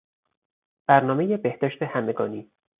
[0.89, 2.51] برنامهی بهداشت همگانی